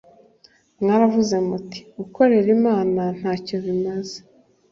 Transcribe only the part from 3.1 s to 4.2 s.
nta cyo bimaze